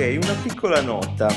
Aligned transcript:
Una 0.00 0.34
piccola 0.42 0.80
nota. 0.80 1.28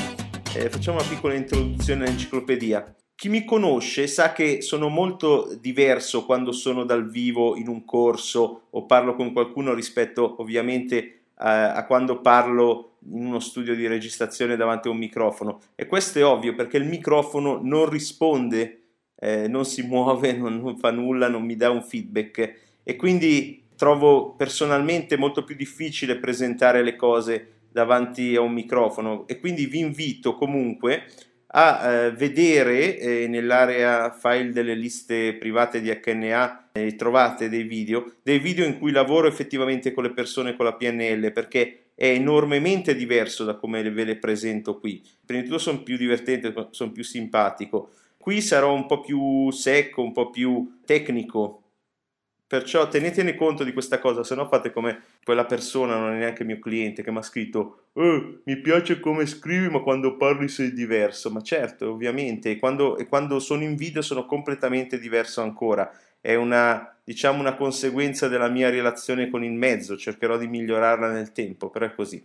Eh, 0.56 0.70
facciamo 0.70 0.98
una 0.98 1.08
piccola 1.10 1.34
introduzione 1.34 2.06
all'enciclopedia. 2.06 2.96
Chi 3.14 3.28
mi 3.28 3.44
conosce 3.44 4.08
sa 4.08 4.32
che 4.32 4.62
sono 4.62 4.88
molto 4.88 5.54
diverso 5.60 6.24
quando 6.24 6.54
sono 6.54 6.86
dal 6.86 7.10
vivo 7.10 7.58
in 7.58 7.68
un 7.68 7.84
corso 7.84 8.68
o 8.70 8.86
parlo 8.86 9.16
con 9.16 9.34
qualcuno 9.34 9.74
rispetto 9.74 10.42
ovviamente 10.42 11.26
a, 11.36 11.74
a 11.74 11.86
quando 11.86 12.22
parlo 12.22 13.00
in 13.12 13.26
uno 13.26 13.42
studio 13.42 13.76
di 13.76 13.86
registrazione 13.86 14.56
davanti 14.56 14.88
a 14.88 14.92
un 14.92 14.98
microfono. 14.98 15.60
E 15.76 15.86
questo 15.86 16.20
è 16.20 16.26
ovvio 16.26 16.56
perché 16.56 16.78
il 16.78 16.86
microfono 16.86 17.60
non 17.62 17.90
risponde, 17.90 18.84
eh, 19.20 19.50
non 19.50 19.66
si 19.66 19.82
muove, 19.82 20.32
non, 20.40 20.62
non 20.62 20.78
fa 20.78 20.90
nulla, 20.90 21.28
non 21.28 21.44
mi 21.44 21.58
dà 21.58 21.70
un 21.70 21.84
feedback 21.84 22.56
e 22.82 22.96
quindi 22.96 23.66
trovo 23.76 24.32
personalmente 24.36 25.18
molto 25.18 25.44
più 25.44 25.54
difficile 25.54 26.16
presentare 26.16 26.82
le 26.82 26.96
cose 26.96 27.63
davanti 27.74 28.36
a 28.36 28.42
un 28.42 28.54
microfono 28.54 29.28
e 29.28 29.40
quindi 29.40 29.66
vi 29.66 29.80
invito 29.80 30.36
comunque 30.36 31.08
a 31.56 31.92
eh, 31.92 32.12
vedere 32.12 32.98
eh, 32.98 33.28
nell'area 33.28 34.12
file 34.12 34.52
delle 34.52 34.76
liste 34.76 35.34
private 35.34 35.82
di 35.82 35.90
HNA 35.90 36.70
eh, 36.74 36.96
trovate 36.96 37.50
dei 37.50 37.64
video, 37.64 38.14
dei 38.24 38.40
video 38.40 38.66
in 38.66 38.80
cui 38.80 38.92
lavoro 38.92 39.28
effettivamente 39.28 39.94
con 39.94 40.04
le 40.04 40.14
persone 40.14 40.56
con 40.56 40.66
la 40.66 40.74
PNL 40.74 41.32
perché 41.32 41.90
è 41.96 42.08
enormemente 42.08 42.96
diverso 42.96 43.44
da 43.44 43.56
come 43.56 43.88
ve 43.90 44.04
le 44.04 44.18
presento 44.18 44.80
qui. 44.80 45.04
Prima 45.26 45.42
di 45.42 45.48
tutto 45.48 45.60
sono 45.60 45.84
più 45.84 45.98
divertente, 45.98 46.54
sono 46.72 46.92
più 46.92 47.04
simpatico. 47.04 47.92
Qui 48.18 48.42
sarò 48.42 48.74
un 48.74 48.88
po' 48.88 49.02
più 49.02 49.52
secco, 49.52 50.02
un 50.02 50.12
po' 50.12 50.30
più 50.30 50.80
tecnico, 50.86 51.63
Perciò 52.46 52.88
tenetene 52.88 53.36
conto 53.36 53.64
di 53.64 53.74
questa 53.74 54.00
cosa, 54.00 54.24
se 54.24 54.36
no 54.36 54.48
fate 54.48 54.72
come 54.72 55.02
quella 55.24 55.46
persona, 55.46 55.98
non 55.98 56.14
è 56.14 56.18
neanche 56.18 56.44
mio 56.44 56.60
cliente, 56.60 57.02
che 57.02 57.12
mi 57.12 57.18
ha 57.18 57.24
scritto 57.24 57.88
oh, 57.94 58.42
mi 58.44 58.60
piace 58.62 59.00
come 59.00 59.26
scrivi 59.26 59.70
ma 59.70 59.80
quando 59.80 60.18
parli 60.18 60.48
sei 60.48 60.74
diverso. 60.74 61.32
Ma 61.32 61.42
certo, 61.42 61.90
ovviamente, 61.92 62.52
e 62.52 62.60
quando, 62.60 62.98
e 62.98 63.08
quando 63.08 63.40
sono 63.40 63.64
in 63.64 63.76
video 63.76 64.02
sono 64.02 64.26
completamente 64.26 65.00
diverso 65.00 65.42
ancora. 65.42 65.92
È 66.20 66.36
una, 66.36 66.96
diciamo, 67.04 67.40
una 67.40 67.56
conseguenza 67.56 68.28
della 68.28 68.50
mia 68.50 68.70
relazione 68.70 69.30
con 69.30 69.44
il 69.44 69.54
mezzo, 69.54 69.98
cercherò 69.98 70.38
di 70.38 70.48
migliorarla 70.48 71.12
nel 71.12 71.32
tempo, 71.32 71.70
però 71.70 71.86
è 71.86 71.94
così. 71.94 72.24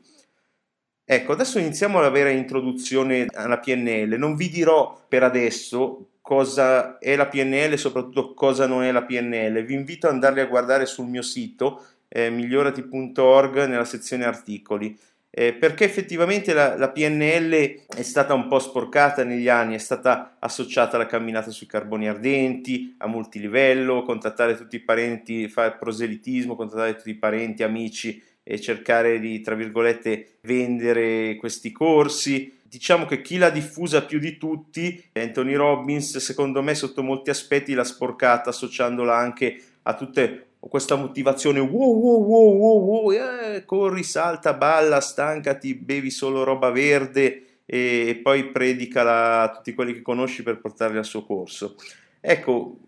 Ecco, 1.10 1.32
adesso 1.32 1.58
iniziamo 1.58 2.00
la 2.00 2.10
vera 2.10 2.28
introduzione 2.28 3.26
alla 3.32 3.58
PNL. 3.58 4.16
Non 4.18 4.36
vi 4.36 4.50
dirò 4.50 5.06
per 5.08 5.22
adesso 5.22 6.17
cosa 6.28 6.98
è 6.98 7.16
la 7.16 7.26
PNL 7.26 7.72
e 7.72 7.76
soprattutto 7.78 8.34
cosa 8.34 8.66
non 8.66 8.82
è 8.82 8.92
la 8.92 9.02
PNL. 9.02 9.64
Vi 9.64 9.72
invito 9.72 10.08
ad 10.08 10.12
andarli 10.12 10.40
a 10.40 10.46
guardare 10.46 10.84
sul 10.84 11.06
mio 11.06 11.22
sito 11.22 11.82
eh, 12.06 12.28
migliorati.org 12.28 13.64
nella 13.64 13.86
sezione 13.86 14.26
articoli. 14.26 14.94
Eh, 15.30 15.54
perché 15.54 15.86
effettivamente 15.86 16.52
la, 16.52 16.76
la, 16.76 16.90
PNL 16.90 17.84
è 17.86 18.02
stata 18.02 18.34
un 18.34 18.46
po' 18.46 18.58
sporcata 18.58 19.24
negli 19.24 19.48
anni, 19.48 19.74
è 19.74 19.78
stata 19.78 20.36
associata 20.38 20.96
alla 20.96 21.06
camminata 21.06 21.50
sui 21.50 21.66
carboni 21.66 22.06
ardenti, 22.06 22.94
a 22.98 23.06
multilivello, 23.06 24.02
contattare 24.02 24.54
tutti 24.54 24.76
i 24.76 24.80
parenti, 24.80 25.48
fare 25.48 25.78
proselitismo, 25.78 26.56
contattare 26.56 26.94
tutti 26.94 27.08
i 27.08 27.14
parenti, 27.14 27.62
amici 27.62 28.22
e 28.42 28.60
cercare 28.60 29.18
di, 29.18 29.40
tra 29.40 29.54
virgolette, 29.54 30.40
vendere 30.42 31.36
questi 31.36 31.72
corsi 31.72 32.57
diciamo 32.68 33.06
che 33.06 33.22
chi 33.22 33.38
l'ha 33.38 33.50
diffusa 33.50 34.04
più 34.04 34.18
di 34.18 34.36
tutti, 34.36 35.02
Anthony 35.14 35.54
Robbins, 35.54 36.18
secondo 36.18 36.62
me 36.62 36.74
sotto 36.74 37.02
molti 37.02 37.30
aspetti 37.30 37.72
l'ha 37.72 37.84
sporcata 37.84 38.50
associandola 38.50 39.16
anche 39.16 39.60
a 39.82 39.94
tutte 39.94 40.48
questa 40.58 40.96
motivazione 40.96 41.60
wow 41.60 41.70
wow 41.70 42.22
wow 42.24 42.56
wow, 42.56 42.80
wow 42.84 43.12
eh, 43.12 43.64
corri, 43.64 44.02
salta, 44.02 44.54
balla, 44.54 45.00
stancati, 45.00 45.74
bevi 45.74 46.10
solo 46.10 46.44
roba 46.44 46.70
verde 46.70 47.62
e 47.64 48.20
poi 48.22 48.50
predicala 48.50 49.42
a 49.42 49.50
tutti 49.50 49.74
quelli 49.74 49.92
che 49.92 50.02
conosci 50.02 50.42
per 50.42 50.58
portarli 50.58 50.98
al 50.98 51.04
suo 51.04 51.24
corso. 51.24 51.76
Ecco, 52.20 52.78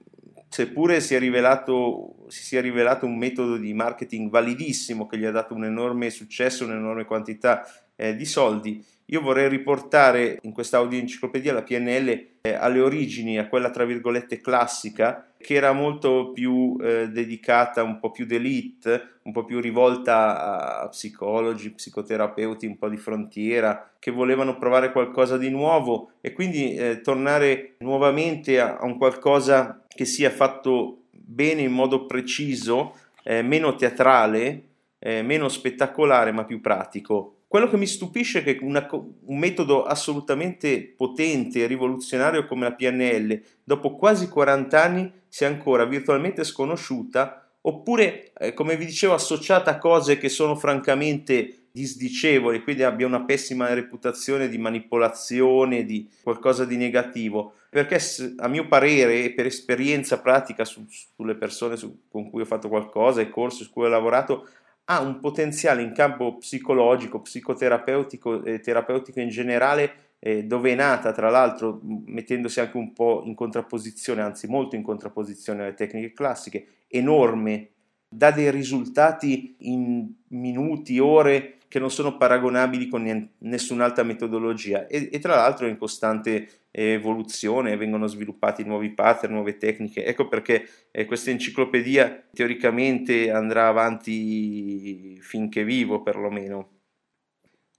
seppure 0.49 1.01
si 1.01 1.15
è 1.15 1.19
rivelato, 1.19 2.25
si 2.29 2.43
sia 2.43 2.61
rivelato 2.61 3.07
un 3.07 3.17
metodo 3.17 3.57
di 3.57 3.73
marketing 3.73 4.31
validissimo 4.31 5.07
che 5.07 5.19
gli 5.19 5.25
ha 5.25 5.31
dato 5.31 5.55
un 5.55 5.65
enorme 5.65 6.11
successo, 6.11 6.65
un'enorme 6.65 7.05
quantità 7.05 7.65
eh, 8.01 8.17
di 8.17 8.25
soldi, 8.25 8.83
io 9.07 9.21
vorrei 9.21 9.49
riportare 9.49 10.39
in 10.43 10.53
questa 10.53 10.79
audio 10.79 10.99
enciclopedia 10.99 11.53
la 11.53 11.63
PNL 11.63 12.27
eh, 12.41 12.55
alle 12.55 12.81
origini, 12.81 13.39
a 13.39 13.49
quella 13.49 13.71
tra 13.71 13.85
virgolette 13.85 14.41
classica, 14.41 15.33
che 15.37 15.55
era 15.55 15.73
molto 15.73 16.31
più 16.33 16.79
eh, 16.81 17.09
dedicata, 17.09 17.83
un 17.83 17.99
po' 17.99 18.11
più 18.11 18.25
d'elite, 18.25 19.19
un 19.23 19.33
po' 19.33 19.45
più 19.45 19.61
rivolta 19.61 20.81
a 20.81 20.89
psicologi, 20.89 21.73
psicoterapeuti 21.73 22.67
un 22.67 22.79
po' 22.79 22.89
di 22.89 22.97
frontiera, 22.97 23.91
che 23.99 24.13
volevano 24.13 24.57
provare 24.57 24.93
qualcosa 24.93 25.37
di 25.37 25.51
nuovo 25.51 26.13
e 26.21 26.33
quindi 26.33 26.75
eh, 26.75 27.01
tornare 27.01 27.75
nuovamente 27.79 28.61
a, 28.61 28.79
a, 28.79 28.85
un 28.85 28.97
qualcosa 28.97 29.85
che 29.89 30.05
sia 30.05 30.31
fatto 30.31 31.03
bene 31.11 31.63
in 31.63 31.73
modo 31.73 32.07
preciso, 32.07 32.95
eh, 33.25 33.43
meno 33.43 33.75
teatrale, 33.75 34.63
eh, 35.01 35.23
meno 35.23 35.49
spettacolare 35.49 36.31
ma 36.31 36.45
più 36.45 36.61
pratico. 36.61 37.35
Quello 37.51 37.67
che 37.67 37.77
mi 37.77 37.89
stupisce 37.89 38.39
è 38.39 38.43
che 38.45 38.59
una, 38.63 38.87
un 38.93 39.37
metodo 39.37 39.83
assolutamente 39.83 40.95
potente 40.97 41.59
e 41.59 41.67
rivoluzionario 41.67 42.47
come 42.47 42.63
la 42.63 42.75
PNL, 42.75 43.43
dopo 43.65 43.97
quasi 43.97 44.29
40 44.29 44.81
anni, 44.81 45.13
sia 45.27 45.49
ancora 45.49 45.85
virtualmente 45.85 46.45
sconosciuta, 46.45 47.51
oppure, 47.63 48.31
eh, 48.35 48.55
come 48.55 48.77
vi 48.77 48.85
dicevo, 48.85 49.15
associata 49.15 49.73
a 49.73 49.79
cose 49.79 50.17
che 50.17 50.29
sono 50.29 50.55
francamente 50.55 51.71
disdicevoli, 51.73 52.63
quindi 52.63 52.85
abbia 52.85 53.09
una 53.09 53.25
pessima 53.25 53.75
reputazione 53.75 54.49
di 54.49 54.59
manipolazione, 54.59 55.85
di 55.85 56.09
qualcosa 56.23 56.65
di 56.65 56.77
negativo. 56.77 57.55
Perché 57.69 57.99
a 58.37 58.47
mio 58.47 58.69
parere 58.69 59.25
e 59.25 59.33
per 59.33 59.47
esperienza 59.47 60.21
pratica 60.21 60.65
su, 60.65 60.87
sulle 60.89 61.35
persone 61.35 61.77
su, 61.77 62.03
con 62.09 62.31
cui 62.31 62.43
ho 62.43 62.47
fatto 62.47 62.69
qualcosa, 62.69 63.21
i 63.21 63.29
corsi 63.29 63.65
su 63.65 63.73
cui 63.73 63.87
ho 63.87 63.89
lavorato, 63.89 64.47
ha 64.91 65.01
un 65.01 65.21
potenziale 65.21 65.83
in 65.83 65.93
campo 65.93 66.39
psicologico, 66.39 67.21
psicoterapeutico 67.21 68.43
e 68.45 68.59
terapeutico 68.59 69.21
in 69.21 69.29
generale, 69.29 69.93
eh, 70.19 70.43
dove 70.45 70.73
è 70.73 70.75
nata 70.75 71.13
tra 71.13 71.31
l'altro 71.31 71.81
mettendosi 72.07 72.59
anche 72.59 72.77
un 72.77 72.93
po' 72.93 73.23
in 73.25 73.37
contrapposizione, 73.37 74.21
anzi 74.21 74.49
molto 74.49 74.75
in 74.75 74.83
contrapposizione 74.83 75.63
alle 75.63 75.75
tecniche 75.75 76.13
classiche, 76.13 76.67
enorme, 76.89 77.69
dà 78.09 78.33
dei 78.33 78.51
risultati 78.51 79.55
in 79.61 80.11
minuti, 80.31 80.99
ore 80.99 81.60
che 81.71 81.79
non 81.79 81.93
sono 81.93 82.17
paragonabili 82.17 82.89
con 82.89 83.31
nessun'altra 83.39 84.03
metodologia 84.03 84.89
e, 84.89 85.09
e 85.13 85.21
tra 85.21 85.37
l'altro 85.37 85.67
è 85.67 85.71
in 85.71 85.79
costante 85.79 86.65
evoluzione, 86.73 87.77
vengono 87.77 88.09
sviluppati 88.09 88.65
nuovi 88.65 88.91
pattern, 88.91 89.35
nuove 89.35 89.57
tecniche. 89.57 90.05
Ecco 90.05 90.27
perché 90.27 90.69
eh, 90.91 91.05
questa 91.05 91.31
enciclopedia 91.31 92.27
teoricamente 92.33 93.31
andrà 93.31 93.69
avanti 93.69 95.17
finché 95.21 95.63
vivo 95.63 96.03
perlomeno. 96.03 96.79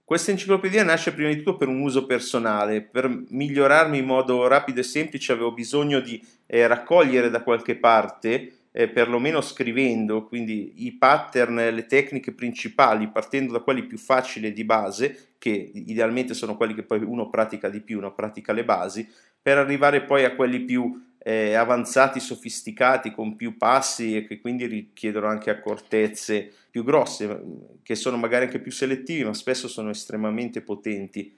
Questa 0.02 0.30
enciclopedia 0.30 0.82
nasce 0.84 1.12
prima 1.12 1.28
di 1.28 1.36
tutto 1.36 1.58
per 1.58 1.68
un 1.68 1.80
uso 1.80 2.06
personale, 2.06 2.80
per 2.80 3.10
migliorarmi 3.28 3.98
in 3.98 4.06
modo 4.06 4.46
rapido 4.46 4.80
e 4.80 4.84
semplice 4.84 5.32
avevo 5.32 5.52
bisogno 5.52 6.00
di 6.00 6.18
eh, 6.46 6.66
raccogliere 6.66 7.28
da 7.28 7.42
qualche 7.42 7.76
parte 7.76 8.61
eh, 8.72 8.88
perlomeno 8.88 9.40
scrivendo, 9.42 10.26
quindi 10.26 10.86
i 10.86 10.92
pattern, 10.92 11.54
le 11.56 11.86
tecniche 11.86 12.32
principali, 12.32 13.08
partendo 13.08 13.52
da 13.52 13.60
quelli 13.60 13.84
più 13.84 13.98
facili 13.98 14.52
di 14.52 14.64
base, 14.64 15.34
che 15.38 15.50
idealmente 15.74 16.34
sono 16.34 16.56
quelli 16.56 16.74
che 16.74 16.82
poi 16.82 17.02
uno 17.02 17.28
pratica 17.28 17.68
di 17.68 17.80
più, 17.80 17.98
uno 17.98 18.14
pratica 18.14 18.52
le 18.52 18.64
basi, 18.64 19.06
per 19.40 19.58
arrivare 19.58 20.02
poi 20.02 20.24
a 20.24 20.34
quelli 20.34 20.60
più 20.60 21.00
eh, 21.18 21.54
avanzati, 21.54 22.18
sofisticati, 22.18 23.12
con 23.12 23.36
più 23.36 23.56
passi 23.56 24.16
e 24.16 24.26
che 24.26 24.40
quindi 24.40 24.66
richiedono 24.66 25.26
anche 25.26 25.50
accortezze 25.50 26.50
più 26.70 26.82
grosse, 26.82 27.42
che 27.82 27.94
sono 27.94 28.16
magari 28.16 28.46
anche 28.46 28.60
più 28.60 28.72
selettivi, 28.72 29.24
ma 29.24 29.34
spesso 29.34 29.68
sono 29.68 29.90
estremamente 29.90 30.62
potenti. 30.62 31.36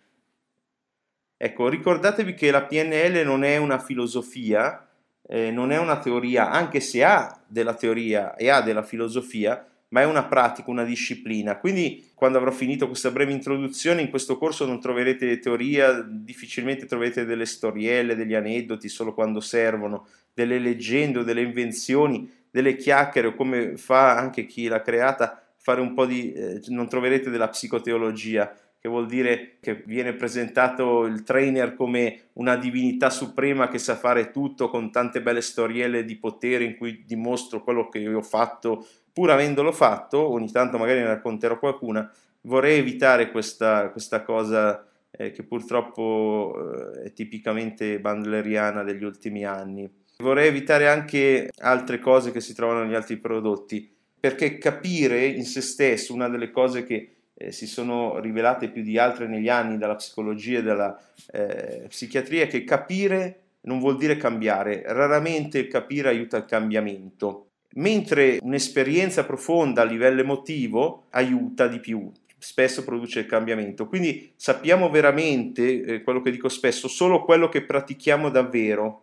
Ecco, 1.36 1.68
ricordatevi 1.68 2.34
che 2.34 2.50
la 2.50 2.62
PNL 2.62 3.22
non 3.24 3.42
è 3.42 3.56
una 3.56 3.78
filosofia, 3.78 4.88
eh, 5.26 5.50
non 5.50 5.72
è 5.72 5.78
una 5.78 5.98
teoria, 5.98 6.50
anche 6.50 6.80
se 6.80 7.02
ha 7.02 7.40
della 7.46 7.74
teoria 7.74 8.34
e 8.34 8.50
ha 8.50 8.60
della 8.60 8.82
filosofia, 8.82 9.66
ma 9.88 10.00
è 10.00 10.04
una 10.04 10.24
pratica, 10.24 10.70
una 10.70 10.84
disciplina. 10.84 11.58
Quindi 11.58 12.10
quando 12.14 12.38
avrò 12.38 12.50
finito 12.50 12.88
questa 12.88 13.10
breve 13.10 13.32
introduzione, 13.32 14.02
in 14.02 14.10
questo 14.10 14.36
corso 14.36 14.66
non 14.66 14.80
troverete 14.80 15.38
teoria, 15.38 16.00
difficilmente 16.02 16.86
troverete 16.86 17.24
delle 17.24 17.46
storielle, 17.46 18.16
degli 18.16 18.34
aneddoti 18.34 18.88
solo 18.88 19.14
quando 19.14 19.40
servono, 19.40 20.08
delle 20.34 20.58
leggende 20.58 21.22
delle 21.22 21.42
invenzioni, 21.42 22.28
delle 22.50 22.76
chiacchiere 22.76 23.28
o 23.28 23.34
come 23.34 23.76
fa 23.76 24.16
anche 24.16 24.46
chi 24.46 24.66
l'ha 24.66 24.82
creata, 24.82 25.40
fare 25.56 25.80
un 25.80 25.94
po' 25.94 26.06
di... 26.06 26.32
Eh, 26.32 26.60
non 26.68 26.88
troverete 26.88 27.30
della 27.30 27.48
psicoteologia 27.48 28.52
che 28.84 28.90
vuol 28.90 29.06
dire 29.06 29.56
che 29.60 29.82
viene 29.86 30.12
presentato 30.12 31.06
il 31.06 31.22
trainer 31.22 31.74
come 31.74 32.24
una 32.34 32.54
divinità 32.56 33.08
suprema 33.08 33.68
che 33.68 33.78
sa 33.78 33.96
fare 33.96 34.30
tutto 34.30 34.68
con 34.68 34.92
tante 34.92 35.22
belle 35.22 35.40
storielle 35.40 36.04
di 36.04 36.16
potere 36.16 36.64
in 36.64 36.76
cui 36.76 37.02
dimostro 37.06 37.64
quello 37.64 37.88
che 37.88 38.06
ho 38.06 38.20
fatto 38.20 38.86
pur 39.10 39.30
avendolo 39.30 39.72
fatto, 39.72 40.18
ogni 40.30 40.50
tanto 40.50 40.76
magari 40.76 40.98
ne 40.98 41.06
racconterò 41.06 41.58
qualcuna, 41.58 42.12
vorrei 42.42 42.78
evitare 42.78 43.30
questa, 43.30 43.88
questa 43.88 44.22
cosa 44.22 44.86
eh, 45.12 45.30
che 45.30 45.44
purtroppo 45.44 46.92
eh, 46.94 47.04
è 47.04 47.12
tipicamente 47.14 47.98
bandleriana 48.00 48.82
degli 48.82 49.04
ultimi 49.04 49.46
anni. 49.46 49.90
Vorrei 50.18 50.48
evitare 50.48 50.88
anche 50.88 51.48
altre 51.60 52.00
cose 52.00 52.32
che 52.32 52.42
si 52.42 52.52
trovano 52.52 52.84
negli 52.84 52.94
altri 52.94 53.16
prodotti, 53.16 53.90
perché 54.20 54.58
capire 54.58 55.24
in 55.24 55.46
se 55.46 55.62
stesso 55.62 56.12
una 56.12 56.28
delle 56.28 56.50
cose 56.50 56.84
che 56.84 57.14
eh, 57.34 57.52
si 57.52 57.66
sono 57.66 58.18
rivelate 58.20 58.68
più 58.68 58.82
di 58.82 58.98
altre 58.98 59.26
negli 59.26 59.48
anni 59.48 59.76
dalla 59.76 59.96
psicologia 59.96 60.58
e 60.58 60.62
dalla 60.62 61.00
eh, 61.32 61.84
psichiatria 61.88 62.46
che 62.46 62.64
capire 62.64 63.40
non 63.62 63.78
vuol 63.78 63.96
dire 63.96 64.16
cambiare, 64.16 64.82
raramente 64.86 65.66
capire 65.68 66.10
aiuta 66.10 66.36
al 66.36 66.44
cambiamento, 66.44 67.48
mentre 67.74 68.38
un'esperienza 68.40 69.24
profonda 69.24 69.82
a 69.82 69.86
livello 69.86 70.20
emotivo 70.20 71.06
aiuta 71.10 71.66
di 71.66 71.80
più, 71.80 72.10
spesso 72.38 72.84
produce 72.84 73.20
il 73.20 73.26
cambiamento. 73.26 73.86
Quindi 73.88 74.32
sappiamo 74.36 74.90
veramente, 74.90 75.82
eh, 75.82 76.02
quello 76.02 76.20
che 76.20 76.30
dico 76.30 76.48
spesso, 76.48 76.88
solo 76.88 77.24
quello 77.24 77.48
che 77.48 77.64
pratichiamo 77.64 78.28
davvero 78.28 79.02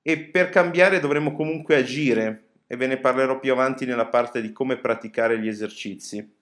e 0.00 0.18
per 0.18 0.48
cambiare 0.48 1.00
dovremo 1.00 1.32
comunque 1.32 1.76
agire 1.76 2.44
e 2.66 2.76
ve 2.76 2.86
ne 2.86 2.98
parlerò 2.98 3.38
più 3.38 3.52
avanti 3.52 3.84
nella 3.84 4.06
parte 4.06 4.40
di 4.40 4.52
come 4.52 4.76
praticare 4.76 5.38
gli 5.38 5.48
esercizi. 5.48 6.40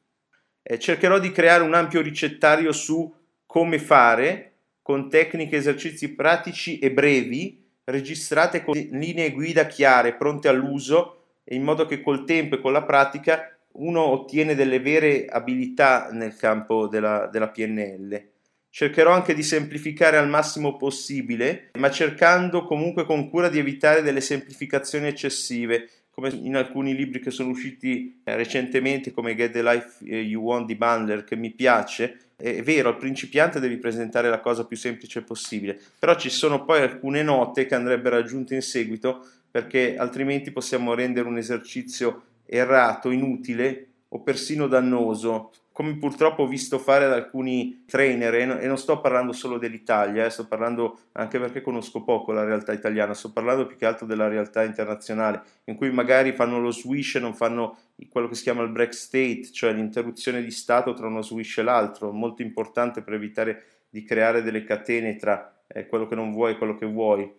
Eh, 0.71 0.79
cercherò 0.79 1.19
di 1.19 1.33
creare 1.33 1.65
un 1.65 1.75
ampio 1.75 2.01
ricettario 2.01 2.71
su 2.71 3.13
come 3.45 3.81
fare 3.81 4.53
con 4.83 5.11
tecniche 5.11 5.57
esercizi 5.57 6.15
pratici 6.15 6.79
e 6.79 6.93
brevi, 6.93 7.61
registrate 7.83 8.63
con 8.63 8.77
linee 8.77 9.33
guida 9.33 9.67
chiare, 9.67 10.15
pronte 10.15 10.47
all'uso, 10.47 11.25
in 11.47 11.65
modo 11.65 11.87
che 11.87 12.01
col 12.01 12.25
tempo 12.25 12.55
e 12.55 12.61
con 12.61 12.71
la 12.71 12.85
pratica 12.85 13.53
uno 13.73 14.01
ottiene 14.03 14.55
delle 14.55 14.79
vere 14.79 15.27
abilità 15.27 16.11
nel 16.13 16.37
campo 16.37 16.87
della, 16.87 17.27
della 17.27 17.49
PNL. 17.49 18.29
Cercherò 18.69 19.11
anche 19.11 19.35
di 19.35 19.43
semplificare 19.43 20.19
al 20.19 20.29
massimo 20.29 20.77
possibile, 20.77 21.71
ma 21.81 21.91
cercando 21.91 22.63
comunque 22.63 23.05
con 23.05 23.29
cura 23.29 23.49
di 23.49 23.59
evitare 23.59 24.03
delle 24.03 24.21
semplificazioni 24.21 25.09
eccessive, 25.09 25.89
come 26.21 26.47
in 26.47 26.55
alcuni 26.55 26.95
libri 26.95 27.19
che 27.19 27.31
sono 27.31 27.49
usciti 27.49 28.21
eh, 28.23 28.37
recentemente, 28.37 29.11
come 29.11 29.35
Get 29.35 29.53
the 29.53 29.63
Life 29.63 30.05
eh, 30.05 30.21
You 30.21 30.43
Want 30.43 30.67
di 30.67 30.75
Bandler, 30.75 31.25
che 31.25 31.35
mi 31.35 31.51
piace. 31.51 32.19
È 32.37 32.63
vero, 32.63 32.91
al 32.91 32.97
principiante 32.97 33.61
devi 33.61 33.77
presentare 33.77 34.29
la 34.29 34.41
cosa 34.41 34.65
più 34.65 34.77
semplice 34.77 35.23
possibile, 35.23 35.79
però 35.99 36.15
ci 36.15 36.31
sono 36.31 36.65
poi 36.65 36.81
alcune 36.81 37.23
note 37.23 37.67
che 37.67 37.75
andrebbero 37.75 38.17
aggiunte 38.17 38.55
in 38.55 38.63
seguito, 38.63 39.27
perché 39.51 39.97
altrimenti 39.97 40.51
possiamo 40.51 40.95
rendere 40.95 41.29
un 41.29 41.37
esercizio 41.37 42.23
errato, 42.47 43.11
inutile 43.11 43.87
o 44.09 44.21
persino 44.21 44.67
dannoso, 44.67 45.53
come 45.73 45.97
purtroppo 45.97 46.43
ho 46.43 46.47
visto 46.47 46.79
fare 46.79 47.09
da 47.09 47.15
alcuni 47.15 47.85
trainer, 47.87 48.35
e 48.35 48.67
non 48.67 48.77
sto 48.77 49.01
parlando 49.01 49.33
solo 49.33 49.57
dell'Italia, 49.57 50.25
eh, 50.25 50.31
sto 50.31 50.47
parlando 50.47 50.99
anche 51.13 51.39
perché 51.39 51.63
conosco 51.63 52.03
poco 52.03 52.33
la 52.33 52.45
realtà 52.45 52.73
italiana, 52.73 53.15
sto 53.15 53.33
parlando 53.33 53.67
più 53.67 53.77
che 53.77 53.87
altro 53.87 54.07
della 54.07 54.29
realtà 54.29 54.63
internazionale, 54.65 55.43
in 55.65 55.77
cui 55.77 55.91
magari 55.91 56.33
fanno 56.33 56.59
lo 56.59 56.71
swish 56.71 57.15
e 57.15 57.21
non 57.21 57.35
fanno 57.35 57.79
quello 58.11 58.29
che 58.29 58.35
si 58.35 58.43
chiama 58.43 58.63
il 58.63 58.71
break 58.71 58.93
state, 58.93 59.51
cioè 59.53 59.73
l'interruzione 59.73 60.43
di 60.43 60.51
stato 60.51 60.93
tra 60.93 61.07
uno 61.07 61.23
swish 61.23 61.59
e 61.59 61.63
l'altro, 61.63 62.13
molto 62.13 62.43
importante 62.43 63.03
per 63.03 63.15
evitare 63.15 63.65
di 63.89 64.05
creare 64.05 64.43
delle 64.43 64.65
catene 64.65 65.17
tra 65.17 65.63
eh, 65.67 65.87
quello 65.87 66.07
che 66.07 66.15
non 66.15 66.33
vuoi 66.33 66.53
e 66.53 66.59
quello 66.59 66.75
che 66.75 66.87
vuoi. 66.87 67.33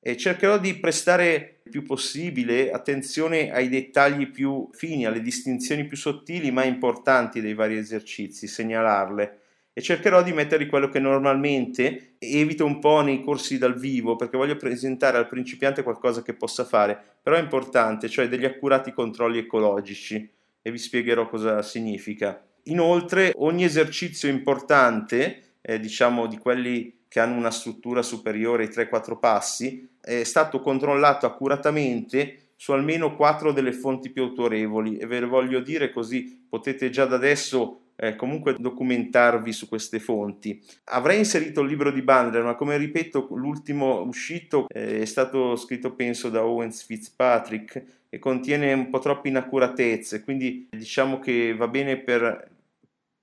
E 0.00 0.16
cercherò 0.16 0.58
di 0.58 0.74
prestare 0.74 1.55
più 1.68 1.82
possibile 1.82 2.70
attenzione 2.70 3.52
ai 3.52 3.68
dettagli 3.68 4.30
più 4.30 4.68
fini, 4.72 5.06
alle 5.06 5.20
distinzioni 5.20 5.86
più 5.86 5.96
sottili 5.96 6.50
ma 6.50 6.64
importanti 6.64 7.40
dei 7.40 7.54
vari 7.54 7.76
esercizi, 7.76 8.46
segnalarle 8.46 9.40
e 9.78 9.82
cercherò 9.82 10.22
di 10.22 10.32
mettere 10.32 10.64
quello 10.66 10.88
che 10.88 10.98
normalmente 10.98 12.14
evito 12.18 12.64
un 12.64 12.78
po' 12.78 13.02
nei 13.02 13.22
corsi 13.22 13.58
dal 13.58 13.78
vivo 13.78 14.16
perché 14.16 14.38
voglio 14.38 14.56
presentare 14.56 15.18
al 15.18 15.28
principiante 15.28 15.82
qualcosa 15.82 16.22
che 16.22 16.32
possa 16.32 16.64
fare, 16.64 16.98
però 17.22 17.36
è 17.36 17.40
importante, 17.40 18.08
cioè 18.08 18.26
degli 18.26 18.46
accurati 18.46 18.92
controlli 18.92 19.36
ecologici 19.36 20.26
e 20.62 20.70
vi 20.70 20.78
spiegherò 20.78 21.28
cosa 21.28 21.60
significa. 21.60 22.42
Inoltre 22.64 23.32
ogni 23.36 23.64
esercizio 23.64 24.30
importante, 24.30 25.56
eh, 25.60 25.78
diciamo 25.78 26.26
di 26.26 26.38
quelli 26.38 26.95
che 27.08 27.20
hanno 27.20 27.36
una 27.36 27.50
struttura 27.50 28.02
superiore 28.02 28.64
ai 28.64 28.70
3-4 28.70 29.18
passi, 29.18 29.88
è 30.00 30.24
stato 30.24 30.60
controllato 30.60 31.26
accuratamente 31.26 32.50
su 32.56 32.72
almeno 32.72 33.14
4 33.14 33.52
delle 33.52 33.72
fonti 33.72 34.10
più 34.10 34.22
autorevoli 34.22 34.96
e 34.96 35.06
ve 35.06 35.20
lo 35.20 35.28
voglio 35.28 35.60
dire 35.60 35.92
così 35.92 36.44
potete 36.48 36.90
già 36.90 37.04
da 37.04 37.16
adesso 37.16 37.80
eh, 37.96 38.14
comunque 38.14 38.56
documentarvi 38.58 39.52
su 39.52 39.68
queste 39.68 39.98
fonti. 39.98 40.62
Avrei 40.84 41.18
inserito 41.18 41.62
il 41.62 41.68
libro 41.68 41.90
di 41.90 42.02
Bandler, 42.02 42.42
ma 42.42 42.54
come 42.54 42.76
ripeto, 42.76 43.28
l'ultimo 43.32 44.02
uscito 44.02 44.66
eh, 44.68 45.00
è 45.00 45.04
stato 45.04 45.56
scritto 45.56 45.94
penso 45.94 46.28
da 46.28 46.44
Owens 46.44 46.84
Fitzpatrick 46.84 47.84
e 48.08 48.18
contiene 48.18 48.72
un 48.72 48.90
po' 48.90 48.98
troppe 48.98 49.28
inaccuratezze, 49.28 50.22
quindi 50.22 50.68
diciamo 50.70 51.18
che 51.18 51.54
va 51.54 51.68
bene 51.68 51.96
per 51.96 52.54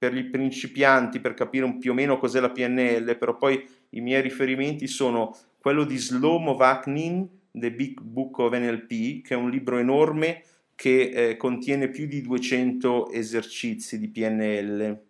per 0.03 0.13
gli 0.13 0.25
principianti 0.25 1.21
per 1.21 1.33
capire 1.33 1.63
un 1.63 1.77
più 1.77 1.91
o 1.91 1.93
meno 1.93 2.17
cos'è 2.17 2.41
la 2.41 2.51
PNL, 2.51 3.15
però 3.17 3.37
poi 3.37 3.65
i 3.91 4.01
miei 4.01 4.21
riferimenti 4.21 4.85
sono 4.85 5.33
quello 5.59 5.85
di 5.85 5.95
Slomo 5.95 6.57
Vaknin, 6.57 7.25
The 7.49 7.71
Big 7.71 8.01
Book 8.01 8.39
of 8.39 8.53
NLP, 8.53 9.21
che 9.21 9.33
è 9.33 9.37
un 9.37 9.49
libro 9.49 9.77
enorme 9.77 10.43
che 10.75 11.11
eh, 11.29 11.37
contiene 11.37 11.87
più 11.87 12.05
di 12.05 12.21
200 12.21 13.11
esercizi 13.11 13.97
di 13.97 14.09
PNL. 14.09 15.01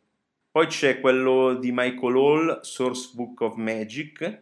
Poi 0.52 0.68
c'è 0.68 1.00
quello 1.00 1.56
di 1.56 1.72
Michael 1.72 2.16
Hall, 2.16 2.60
Source 2.62 3.14
Book 3.16 3.42
of 3.42 3.56
Magic, 3.56 4.42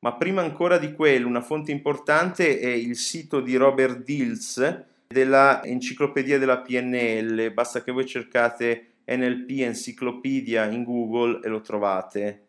ma 0.00 0.14
prima 0.14 0.42
ancora 0.42 0.76
di 0.76 0.92
quello 0.92 1.28
una 1.28 1.40
fonte 1.40 1.70
importante 1.70 2.58
è 2.58 2.66
il 2.66 2.96
sito 2.96 3.40
di 3.40 3.54
Robert 3.54 4.02
Dills 4.02 4.86
della 5.06 5.62
Enciclopedia 5.62 6.36
della 6.38 6.58
PNL, 6.58 7.52
basta 7.52 7.84
che 7.84 7.92
voi 7.92 8.06
cercate 8.06 8.88
NLP 9.06 9.50
Encyclopedia 9.60 10.64
in 10.66 10.84
Google 10.84 11.40
e 11.42 11.48
lo 11.48 11.60
trovate. 11.60 12.46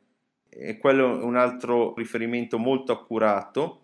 E 0.49 0.77
quello 0.77 1.19
è 1.19 1.23
un 1.23 1.35
altro 1.35 1.93
riferimento 1.95 2.57
molto 2.57 2.91
accurato. 2.91 3.81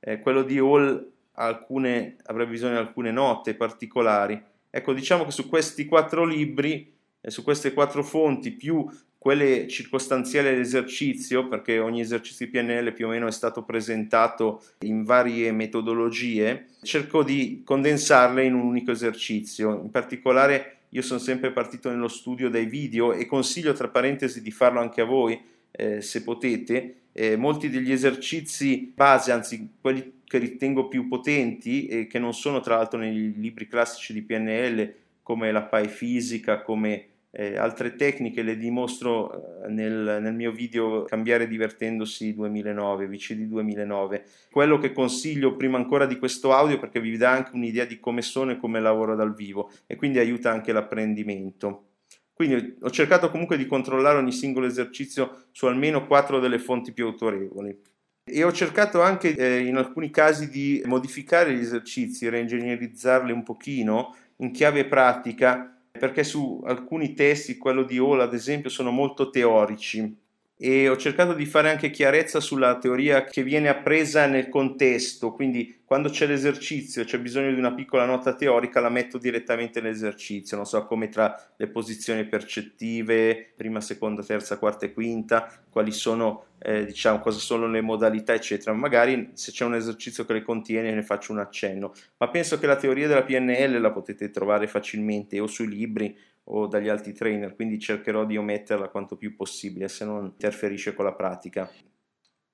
Eh, 0.00 0.20
quello 0.20 0.42
di 0.42 0.58
Hall 0.58 1.10
alcune, 1.32 2.16
avrei 2.24 2.46
bisogno 2.46 2.72
di 2.72 2.78
alcune 2.78 3.10
note 3.10 3.54
particolari. 3.54 4.40
Ecco, 4.70 4.92
diciamo 4.92 5.24
che 5.24 5.30
su 5.30 5.48
questi 5.48 5.86
quattro 5.86 6.24
libri, 6.24 6.92
e 7.24 7.30
su 7.30 7.42
queste 7.44 7.72
quattro 7.72 8.02
fonti, 8.02 8.50
più 8.50 8.84
quelle 9.16 9.68
circostanziali 9.68 10.48
all'esercizio, 10.48 11.46
perché 11.46 11.78
ogni 11.78 12.00
esercizio 12.00 12.46
di 12.46 12.50
PNL 12.50 12.92
più 12.92 13.06
o 13.06 13.10
meno 13.10 13.28
è 13.28 13.30
stato 13.30 13.62
presentato 13.62 14.60
in 14.80 15.04
varie 15.04 15.52
metodologie, 15.52 16.66
cerco 16.82 17.22
di 17.22 17.62
condensarle 17.64 18.44
in 18.44 18.54
un 18.54 18.62
unico 18.62 18.90
esercizio. 18.90 19.80
In 19.80 19.92
particolare 19.92 20.78
io 20.94 21.02
sono 21.02 21.18
sempre 21.18 21.52
partito 21.52 21.90
nello 21.90 22.08
studio 22.08 22.50
dai 22.50 22.66
video 22.66 23.12
e 23.12 23.26
consiglio 23.26 23.72
tra 23.72 23.88
parentesi 23.88 24.42
di 24.42 24.50
farlo 24.50 24.80
anche 24.80 25.00
a 25.00 25.04
voi 25.04 25.40
eh, 25.70 26.02
se 26.02 26.22
potete. 26.22 26.96
Eh, 27.12 27.36
molti 27.36 27.70
degli 27.70 27.90
esercizi 27.90 28.92
base, 28.94 29.32
anzi 29.32 29.70
quelli 29.80 30.20
che 30.24 30.38
ritengo 30.38 30.88
più 30.88 31.08
potenti 31.08 31.86
e 31.86 32.06
che 32.06 32.18
non 32.18 32.34
sono 32.34 32.60
tra 32.60 32.76
l'altro 32.76 32.98
nei 32.98 33.34
libri 33.36 33.66
classici 33.66 34.12
di 34.12 34.22
PNL 34.22 34.94
come 35.22 35.50
la 35.50 35.62
PAI 35.62 35.88
fisica, 35.88 36.62
come 36.62 37.06
eh, 37.34 37.56
altre 37.56 37.96
tecniche 37.96 38.42
le 38.42 38.58
dimostro 38.58 39.64
eh, 39.64 39.68
nel, 39.68 40.18
nel, 40.20 40.34
mio 40.34 40.52
video 40.52 41.04
Cambiare 41.04 41.48
divertendosi 41.48 42.34
2009, 42.34 43.06
VCD 43.06 43.44
2009. 43.44 44.24
Quello 44.50 44.78
che 44.78 44.92
consiglio 44.92 45.56
prima 45.56 45.78
ancora 45.78 46.04
di 46.04 46.18
questo 46.18 46.52
audio 46.52 46.78
perché 46.78 47.00
vi 47.00 47.16
dà 47.16 47.30
anche 47.30 47.52
un'idea 47.54 47.86
di 47.86 47.98
come 47.98 48.20
sono 48.20 48.52
e 48.52 48.58
come 48.58 48.80
lavoro 48.80 49.16
dal 49.16 49.34
vivo 49.34 49.70
e 49.86 49.96
quindi 49.96 50.18
aiuta 50.18 50.50
anche 50.50 50.72
l'apprendimento. 50.72 51.86
Quindi 52.34 52.76
ho 52.80 52.90
cercato 52.90 53.30
comunque 53.30 53.56
di 53.56 53.66
controllare 53.66 54.18
ogni 54.18 54.32
singolo 54.32 54.66
esercizio 54.66 55.44
su 55.52 55.66
almeno 55.66 56.06
quattro 56.06 56.38
delle 56.38 56.58
fonti 56.58 56.92
più 56.92 57.06
autorevoli. 57.06 57.80
E 58.24 58.44
ho 58.44 58.52
cercato 58.52 59.00
anche 59.00 59.34
eh, 59.34 59.60
in 59.66 59.76
alcuni 59.76 60.10
casi 60.10 60.50
di 60.50 60.82
modificare 60.84 61.54
gli 61.54 61.60
esercizi, 61.60 62.28
reingegnerizzarli 62.28 63.32
un 63.32 63.42
pochino 63.42 64.14
in 64.36 64.52
chiave 64.52 64.84
pratica 64.84 65.81
perché 66.02 66.24
su 66.24 66.60
alcuni 66.64 67.14
testi, 67.14 67.56
quello 67.56 67.84
di 67.84 67.96
Hall 67.98 68.18
ad 68.18 68.34
esempio, 68.34 68.68
sono 68.68 68.90
molto 68.90 69.30
teorici 69.30 70.20
e 70.64 70.88
ho 70.88 70.96
cercato 70.96 71.32
di 71.34 71.44
fare 71.44 71.70
anche 71.70 71.90
chiarezza 71.90 72.38
sulla 72.38 72.78
teoria 72.78 73.24
che 73.24 73.42
viene 73.42 73.68
appresa 73.68 74.26
nel 74.26 74.48
contesto, 74.48 75.32
quindi 75.32 75.80
quando 75.84 76.08
c'è 76.08 76.24
l'esercizio, 76.28 77.02
c'è 77.02 77.18
bisogno 77.18 77.52
di 77.52 77.58
una 77.58 77.74
piccola 77.74 78.04
nota 78.04 78.36
teorica, 78.36 78.78
la 78.78 78.88
metto 78.88 79.18
direttamente 79.18 79.80
nell'esercizio, 79.80 80.56
non 80.56 80.64
so 80.64 80.86
come 80.86 81.08
tra 81.08 81.36
le 81.56 81.66
posizioni 81.66 82.24
percettive, 82.24 83.52
prima, 83.56 83.80
seconda, 83.80 84.22
terza, 84.22 84.56
quarta 84.56 84.86
e 84.86 84.92
quinta, 84.92 85.52
quali 85.68 85.90
sono, 85.90 86.44
eh, 86.60 86.86
diciamo, 86.86 87.18
cosa 87.18 87.40
sono 87.40 87.66
le 87.66 87.80
modalità, 87.80 88.32
eccetera. 88.32 88.72
Magari 88.72 89.32
se 89.34 89.50
c'è 89.50 89.64
un 89.64 89.74
esercizio 89.74 90.24
che 90.24 90.32
le 90.32 90.42
contiene 90.42 90.94
ne 90.94 91.02
faccio 91.02 91.32
un 91.32 91.40
accenno, 91.40 91.92
ma 92.18 92.28
penso 92.28 92.58
che 92.58 92.66
la 92.66 92.76
teoria 92.76 93.08
della 93.08 93.24
PNL 93.24 93.80
la 93.80 93.90
potete 93.90 94.30
trovare 94.30 94.68
facilmente 94.68 95.40
o 95.40 95.46
sui 95.46 95.68
libri 95.68 96.16
o 96.44 96.66
dagli 96.66 96.88
altri 96.88 97.12
trainer, 97.12 97.54
quindi 97.54 97.78
cercherò 97.78 98.24
di 98.24 98.36
ometterla 98.36 98.88
quanto 98.88 99.16
più 99.16 99.36
possibile 99.36 99.88
se 99.88 100.04
non 100.04 100.24
interferisce 100.26 100.94
con 100.94 101.04
la 101.04 101.12
pratica. 101.12 101.70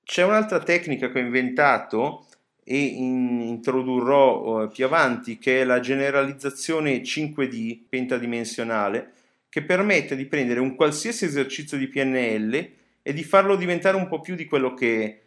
C'è 0.03 0.23
un'altra 0.23 0.59
tecnica 0.59 1.11
che 1.11 1.19
ho 1.19 1.23
inventato 1.23 2.25
e 2.63 2.77
in, 2.77 3.41
introdurrò 3.41 4.63
uh, 4.63 4.67
più 4.67 4.85
avanti 4.85 5.37
che 5.39 5.61
è 5.61 5.63
la 5.63 5.79
generalizzazione 5.79 7.01
5D 7.01 7.79
pentadimensionale 7.89 9.13
che 9.49 9.63
permette 9.63 10.15
di 10.15 10.25
prendere 10.25 10.59
un 10.59 10.75
qualsiasi 10.75 11.25
esercizio 11.25 11.77
di 11.77 11.87
PNL 11.87 12.69
e 13.01 13.13
di 13.13 13.23
farlo 13.23 13.55
diventare 13.55 13.97
un 13.97 14.07
po' 14.07 14.21
più 14.21 14.35
di 14.35 14.45
quello 14.45 14.75
che 14.75 15.03
è. 15.03 15.21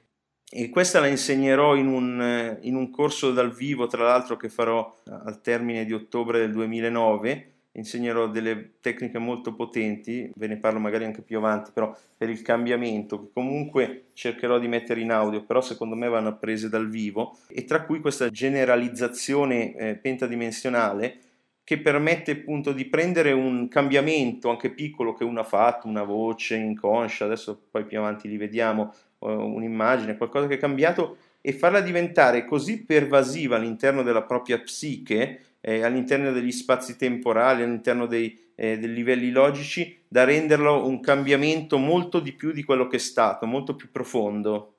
E 0.54 0.68
questa 0.68 1.00
la 1.00 1.08
insegnerò 1.08 1.74
in 1.74 1.88
un, 1.88 2.58
in 2.60 2.76
un 2.76 2.90
corso 2.90 3.32
dal 3.32 3.52
vivo, 3.52 3.86
tra 3.86 4.04
l'altro, 4.04 4.36
che 4.36 4.48
farò 4.48 4.94
al 5.06 5.40
termine 5.40 5.84
di 5.84 5.94
ottobre 5.94 6.38
del 6.38 6.52
2009 6.52 7.52
insegnerò 7.72 8.28
delle 8.28 8.72
tecniche 8.80 9.18
molto 9.18 9.54
potenti, 9.54 10.30
ve 10.34 10.46
ne 10.46 10.58
parlo 10.58 10.78
magari 10.78 11.04
anche 11.04 11.22
più 11.22 11.38
avanti, 11.38 11.70
però 11.72 11.96
per 12.16 12.28
il 12.28 12.42
cambiamento, 12.42 13.20
che 13.20 13.30
comunque 13.32 14.04
cercherò 14.12 14.58
di 14.58 14.68
mettere 14.68 15.00
in 15.00 15.10
audio, 15.10 15.44
però 15.44 15.60
secondo 15.60 15.94
me 15.94 16.08
vanno 16.08 16.36
prese 16.36 16.68
dal 16.68 16.88
vivo, 16.88 17.38
e 17.48 17.64
tra 17.64 17.84
cui 17.84 18.00
questa 18.00 18.28
generalizzazione 18.28 19.74
eh, 19.74 19.94
pentadimensionale 19.96 21.18
che 21.64 21.78
permette 21.78 22.32
appunto 22.32 22.72
di 22.72 22.86
prendere 22.86 23.32
un 23.32 23.68
cambiamento 23.68 24.50
anche 24.50 24.70
piccolo 24.70 25.14
che 25.14 25.24
uno 25.24 25.40
ha 25.40 25.44
fatto, 25.44 25.86
una 25.86 26.02
voce 26.02 26.56
inconscia, 26.56 27.24
adesso 27.24 27.58
poi 27.70 27.84
più 27.84 27.98
avanti 27.98 28.28
li 28.28 28.36
vediamo, 28.36 28.92
un'immagine, 29.20 30.16
qualcosa 30.16 30.48
che 30.48 30.54
è 30.54 30.58
cambiato, 30.58 31.16
e 31.40 31.52
farla 31.52 31.80
diventare 31.80 32.44
così 32.44 32.84
pervasiva 32.84 33.56
all'interno 33.56 34.02
della 34.02 34.22
propria 34.22 34.58
psiche 34.60 35.40
eh, 35.62 35.82
all'interno 35.82 36.32
degli 36.32 36.52
spazi 36.52 36.96
temporali, 36.96 37.62
all'interno 37.62 38.06
dei, 38.06 38.50
eh, 38.54 38.78
dei 38.78 38.92
livelli 38.92 39.30
logici, 39.30 40.00
da 40.08 40.24
renderlo 40.24 40.86
un 40.86 41.00
cambiamento 41.00 41.78
molto 41.78 42.20
di 42.20 42.32
più 42.32 42.52
di 42.52 42.64
quello 42.64 42.88
che 42.88 42.96
è 42.96 43.00
stato, 43.00 43.46
molto 43.46 43.74
più 43.74 43.90
profondo. 43.90 44.74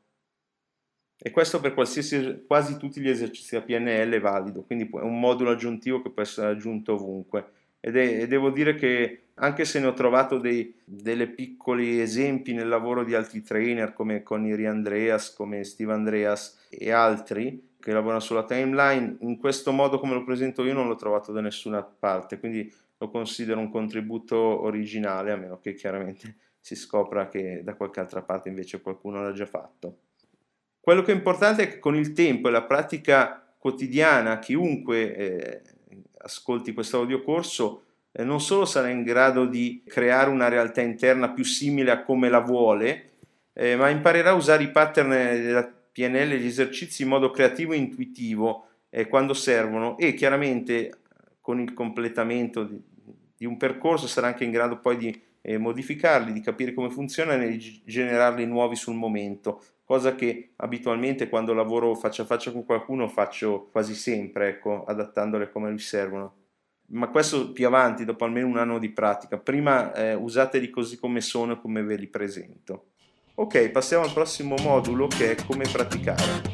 E 1.17 1.31
questo 1.31 1.61
per 1.61 1.73
quasi 1.73 2.77
tutti 2.77 2.99
gli 2.99 3.07
esercizi 3.07 3.55
da 3.55 3.61
PNL 3.61 4.11
è 4.11 4.19
valido, 4.19 4.63
quindi 4.63 4.89
è 4.91 5.01
un 5.01 5.19
modulo 5.19 5.51
aggiuntivo 5.51 6.01
che 6.01 6.09
può 6.09 6.21
essere 6.21 6.47
aggiunto 6.47 6.93
ovunque. 6.93 7.45
È, 7.79 7.89
e 7.89 8.27
devo 8.27 8.49
dire 8.49 8.75
che 8.75 9.19
anche 9.35 9.63
se 9.63 9.79
ne 9.79 9.87
ho 9.87 9.93
trovato 9.93 10.37
dei 10.37 10.75
piccoli 11.33 12.01
esempi 12.01 12.53
nel 12.53 12.67
lavoro 12.67 13.05
di 13.05 13.15
altri 13.15 13.41
trainer 13.41 13.93
come 13.93 14.21
Conny 14.21 14.65
Andreas, 14.65 15.33
come 15.33 15.63
Steve 15.63 15.93
Andreas 15.93 16.67
e 16.69 16.91
altri, 16.91 17.71
che 17.83 17.91
lavorano 17.91 18.21
sulla 18.21 18.45
timeline, 18.45 19.17
in 19.19 19.37
questo 19.37 19.73
modo 19.73 19.99
come 19.99 20.13
lo 20.13 20.23
presento 20.23 20.63
io 20.63 20.73
non 20.73 20.87
l'ho 20.87 20.95
trovato 20.95 21.33
da 21.33 21.41
nessuna 21.41 21.83
parte, 21.83 22.39
quindi 22.39 22.73
lo 22.97 23.09
considero 23.09 23.59
un 23.59 23.69
contributo 23.69 24.37
originale, 24.37 25.33
a 25.33 25.35
meno 25.35 25.59
che 25.59 25.73
chiaramente 25.73 26.37
si 26.61 26.75
scopra 26.77 27.27
che 27.27 27.61
da 27.61 27.73
qualche 27.73 27.99
altra 27.99 28.21
parte 28.21 28.47
invece 28.47 28.79
qualcuno 28.79 29.21
l'ha 29.21 29.33
già 29.33 29.45
fatto. 29.45 29.97
Quello 30.79 31.01
che 31.01 31.11
è 31.11 31.15
importante 31.15 31.63
è 31.63 31.67
che 31.67 31.79
con 31.79 31.97
il 31.97 32.13
tempo 32.13 32.47
e 32.47 32.51
la 32.51 32.63
pratica 32.63 33.53
quotidiana 33.57 34.39
chiunque 34.39 35.15
eh, 35.15 35.61
ascolti 36.19 36.73
questo 36.73 36.99
audiocorso 36.99 37.83
eh, 38.13 38.23
non 38.23 38.39
solo 38.39 38.63
sarà 38.63 38.87
in 38.87 39.03
grado 39.03 39.45
di 39.45 39.83
creare 39.85 40.29
una 40.29 40.47
realtà 40.47 40.79
interna 40.79 41.31
più 41.31 41.43
simile 41.43 41.91
a 41.91 42.03
come 42.03 42.29
la 42.29 42.39
vuole, 42.39 43.11
eh, 43.51 43.75
ma 43.75 43.89
imparerà 43.89 44.29
a 44.29 44.35
usare 44.35 44.63
i 44.63 44.71
pattern 44.71 45.09
della 45.09 45.82
PNL 45.93 46.35
gli 46.35 46.47
esercizi 46.47 47.03
in 47.03 47.09
modo 47.09 47.29
creativo 47.29 47.71
e 47.73 47.77
intuitivo 47.77 48.65
eh, 48.89 49.07
quando 49.07 49.33
servono 49.33 49.97
e 49.97 50.13
chiaramente 50.13 51.01
con 51.39 51.59
il 51.59 51.73
completamento 51.73 52.63
di, 52.63 52.81
di, 53.37 53.45
un 53.45 53.57
percorso 53.57 54.07
sarà 54.07 54.27
anche 54.27 54.43
in 54.43 54.51
grado 54.51 54.79
poi 54.79 54.97
di 54.97 55.21
eh, 55.41 55.57
modificarli, 55.57 56.33
di 56.33 56.41
capire 56.41 56.73
come 56.73 56.89
funzionano 56.89 57.43
e 57.43 57.49
di 57.49 57.81
generarli 57.85 58.45
nuovi 58.45 58.75
sul 58.75 58.95
momento, 58.95 59.61
cosa 59.83 60.15
che 60.15 60.53
abitualmente 60.57 61.29
quando 61.29 61.53
lavoro 61.53 61.93
faccia 61.95 62.23
a 62.23 62.25
faccia 62.25 62.51
con 62.51 62.65
qualcuno 62.65 63.07
faccio 63.07 63.67
quasi 63.71 63.93
sempre, 63.93 64.47
ecco, 64.47 64.83
adattandole 64.85 65.51
come 65.51 65.69
mi 65.69 65.79
servono. 65.79 66.37
Ma 66.87 67.09
questo 67.09 67.51
più 67.51 67.67
avanti, 67.67 68.05
dopo 68.05 68.25
almeno 68.25 68.47
un 68.47 68.57
anno 68.57 68.77
di 68.77 68.89
pratica. 68.89 69.37
Prima 69.37 69.93
eh, 69.93 70.13
usateli 70.13 70.69
così 70.69 70.97
come 70.97 71.21
sono 71.21 71.53
e 71.53 71.59
come 71.59 71.81
ve 71.81 71.95
li 71.95 72.07
presento. 72.07 72.92
Ok, 73.35 73.69
passiamo 73.69 74.03
al 74.03 74.13
prossimo 74.13 74.53
modulo 74.61 75.07
che 75.07 75.31
è 75.31 75.45
come 75.45 75.65
praticare. 75.67 76.52